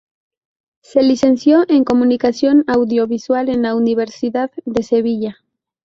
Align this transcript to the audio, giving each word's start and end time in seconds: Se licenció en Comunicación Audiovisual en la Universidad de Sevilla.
Se 0.81 1.03
licenció 1.03 1.63
en 1.69 1.83
Comunicación 1.83 2.63
Audiovisual 2.65 3.49
en 3.49 3.61
la 3.61 3.75
Universidad 3.75 4.49
de 4.65 4.81
Sevilla. 4.81 5.37